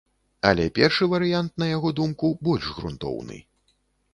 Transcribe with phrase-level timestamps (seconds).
[0.51, 3.37] Але першы варыянт, на яго думку, больш грунтоўны.